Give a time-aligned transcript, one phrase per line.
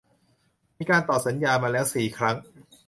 [0.77, 2.35] มีการต่อสัญญามาแล้ว สี่ ครั้ง